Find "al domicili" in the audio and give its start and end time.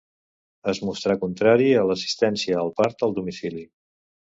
3.11-3.69